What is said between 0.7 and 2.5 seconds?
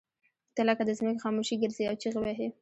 د ځمکې خاموشي ګرځې او چغې وهې.